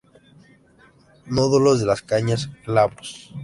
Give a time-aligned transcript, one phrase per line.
[1.27, 3.35] Nódulos de las cañas glabros.